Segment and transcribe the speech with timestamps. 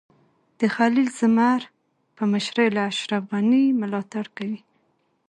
[0.59, 1.61] د خلیل زمر
[2.15, 4.59] په مشرۍ له اشرف غني ملاتړ کوي.